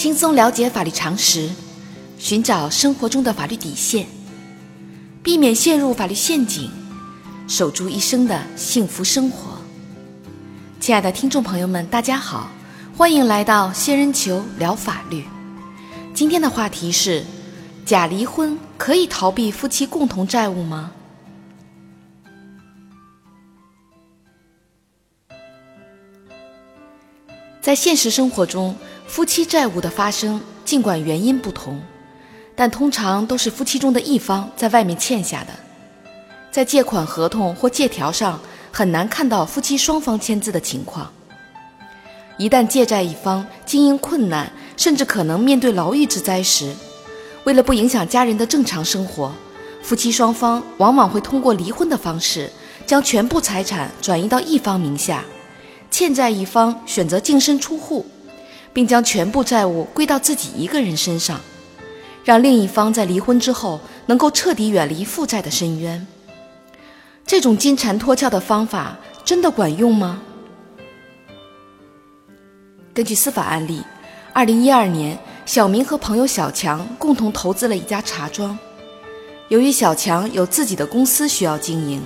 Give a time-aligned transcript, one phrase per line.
[0.00, 1.50] 轻松了解法律常识，
[2.18, 4.06] 寻找生活中的法律底线，
[5.22, 6.70] 避免陷入法律陷阱，
[7.46, 9.58] 守住一生的幸福生活。
[10.80, 12.48] 亲爱的听众朋友们，大家好，
[12.96, 15.22] 欢迎来到仙人球聊法律。
[16.14, 17.22] 今天的话题是：
[17.84, 20.92] 假离婚可以逃避夫妻共同债务吗？
[27.60, 28.74] 在现实生活中，
[29.10, 31.82] 夫妻债务的发生，尽管原因不同，
[32.54, 35.48] 但通常都是夫妻中的一方在外面欠下的。
[36.52, 38.38] 在借款合同或借条上，
[38.70, 41.12] 很难看到夫妻双方签字的情况。
[42.38, 46.72] 一旦借债一方经营困难，甚至可能面对牢狱之灾时，
[47.42, 49.34] 为了不影响家人的正常生活，
[49.82, 52.48] 夫妻双方往往会通过离婚的方式，
[52.86, 55.24] 将全部财产转移到一方名下。
[55.90, 58.06] 欠债一方选择净身出户，
[58.72, 61.40] 并将全部债务归到自己一个人身上，
[62.24, 66.06] 让另一方在离婚之后能够彻底远离负债的深渊。
[67.26, 70.20] 这种金蝉脱壳的方法真的管用吗？
[72.92, 73.82] 根据司法案例，
[74.32, 78.58] 二零一二年，小明和朋友小强共同投资了一家茶庄。
[79.48, 82.02] 由于小强有自己的公司需要经营，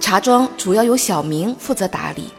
[0.00, 2.30] 茶庄主要由小明负责打理。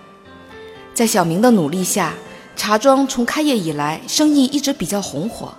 [0.93, 2.13] 在小明的努力下，
[2.57, 5.53] 茶庄从开业以来生意一直比较红火。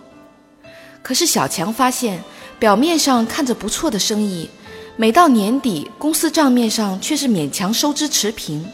[1.00, 2.22] 可是小强发现，
[2.58, 4.50] 表面上看着不错的生意，
[4.96, 8.66] 每到年底，公司账面上却是勉强收支持平。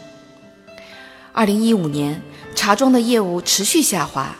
[1.31, 2.21] 二零一五年，
[2.55, 4.35] 茶庄的业务持续下滑，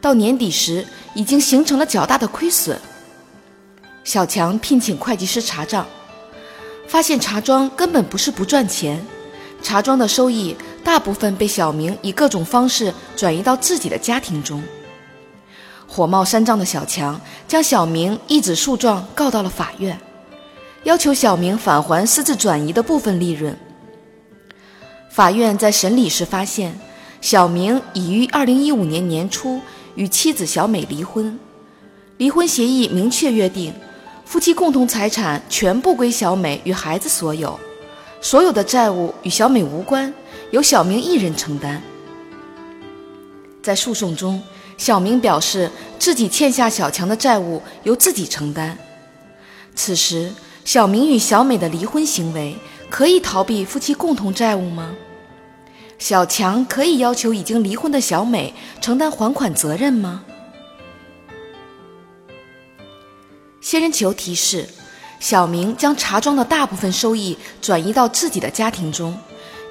[0.00, 2.78] 到年底时已经形成了较大的亏损。
[4.04, 5.84] 小强聘请会计师查账，
[6.86, 9.04] 发现茶庄根本不是不赚钱，
[9.62, 10.54] 茶庄的收益。
[10.86, 14.62] 大部分被小明以各种方式转移到自己的家庭中。
[15.84, 19.98] 火冒三丈的小强将小明一纸诉状告到了法院，
[20.84, 23.58] 要求小明返还私自转移的部分利润。
[25.10, 26.78] 法院在审理时发现，
[27.20, 29.60] 小明已于2015年年初
[29.96, 31.36] 与妻子小美离婚，
[32.18, 33.74] 离婚协议明确约定，
[34.24, 37.58] 夫妻共同财产全部归小美与孩子所有，
[38.20, 40.14] 所有的债务与小美无关。
[40.56, 41.82] 由小明一人承担。
[43.62, 44.42] 在诉讼中，
[44.78, 48.78] 小明表示自己欠下小强的债务由自己承担。
[49.74, 50.32] 此时，
[50.64, 52.56] 小明与小美的离婚行为
[52.88, 54.94] 可以逃避夫妻共同债务吗？
[55.98, 60.24] 小强可以要求已经离婚的小美承担还款责任吗？
[63.60, 64.66] 仙人球提示：
[65.20, 69.14] 小明将茶庄的大部分收益转移到自己的家庭中。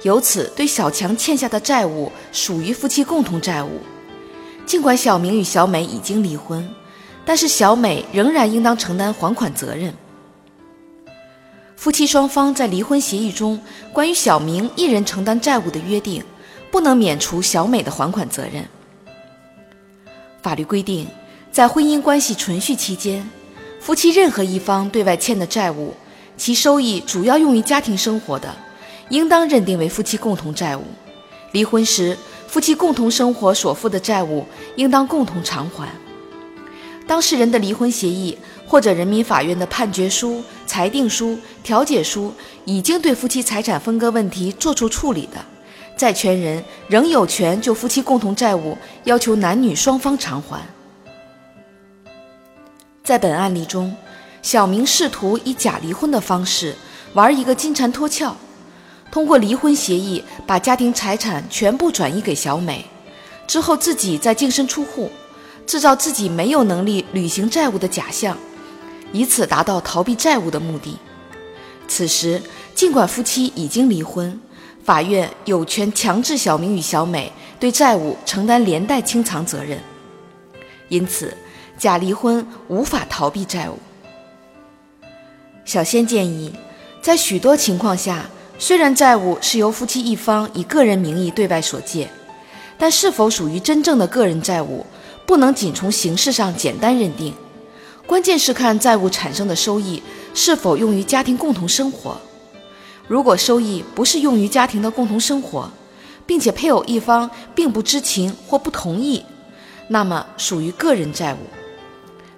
[0.02, 3.80] 由此，对小强欠下的债务属于夫妻共同债务。
[4.64, 6.68] 尽管小明与小美已经离婚，
[7.24, 9.94] 但是小美仍然应当承担还款责任。
[11.76, 13.60] 夫妻双方在离婚协议中
[13.92, 16.22] 关于小明一人承担债务的约定，
[16.70, 18.66] 不能免除小美的还款责任。
[20.42, 21.06] 法律规定，
[21.52, 23.28] 在婚姻关系存续期间，
[23.80, 25.94] 夫妻任何一方对外欠的债务，
[26.36, 28.54] 其收益主要用于家庭生活的。
[29.08, 30.82] 应当认定为夫妻共同债务。
[31.52, 34.44] 离婚时，夫妻共同生活所负的债务
[34.76, 35.88] 应当共同偿还。
[37.06, 42.34] 当事人的离婚协议或者人民法院的判决书、裁定书、调解书
[42.64, 45.38] 已经对夫妻财产分割问题作出处理的，
[45.96, 50.60] 债权人仍有权就夫妻共同债务要求男女双方偿还。
[53.04, 53.94] 在本案例中，
[54.42, 56.74] 小明试图以假离婚的方式
[57.14, 58.34] 玩一个金蝉脱壳。
[59.10, 62.84] 通过离婚协议把家庭财产全部转移给小美，
[63.46, 65.10] 之后自己再净身出户，
[65.66, 68.36] 制造自己没有能力履行债务的假象，
[69.12, 70.98] 以此达到逃避债务的目的。
[71.88, 72.42] 此时，
[72.74, 74.38] 尽管夫妻已经离婚，
[74.84, 79.78] 法院有权强制小明与小美对债务承担连带清偿责任，
[80.88, 81.34] 因此
[81.78, 83.78] 假离婚无法逃避债务。
[85.64, 86.52] 小仙建议，
[87.00, 88.26] 在许多情况下。
[88.58, 92.08] 虽然债务是由夫妻一方以个人名义对外所借，
[92.78, 94.84] 但是否属于真正的个人债务，
[95.26, 97.34] 不能仅从形式上简单认定。
[98.06, 102.18] 关键是看债务产生的收益是否用于家庭共同生活。
[103.06, 105.70] 如果收益不是用于家庭的共同生活，
[106.24, 109.22] 并且配偶一方并不知情或不同意，
[109.88, 111.38] 那么属于个人债务。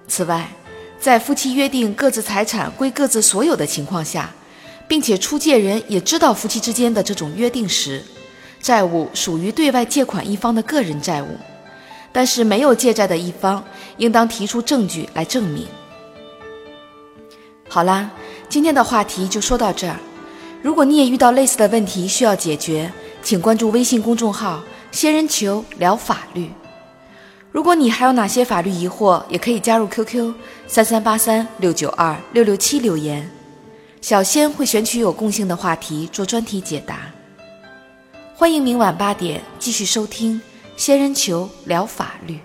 [0.07, 0.51] 此外，
[0.99, 4.29] 在夫妻约定各自财产归各自所有的情况下。
[4.89, 8.03] 并且出借人也知道夫妻之间的这种约定时，
[8.59, 11.37] 债务属于对外借款一方的个人债务，
[12.11, 13.63] 但是没有借债的一方
[13.97, 15.67] 应当提出证据来证明。
[17.69, 18.09] 好啦，
[18.49, 19.95] 今天的话题就说到这儿。
[20.63, 22.91] 如果你也遇到类似的问题需要解决，
[23.21, 26.51] 请关注微信公众号“仙人球聊法律”。
[27.51, 30.33] 如果你还有哪些法律疑惑，也可以加入 QQ
[30.67, 33.29] 三三八三六九二六六七留言，
[34.01, 37.11] 小仙会选取有共性的话题做专题解答。
[38.35, 40.35] 欢迎明晚八点继续收听
[40.77, 42.35] 《仙人球聊法律》。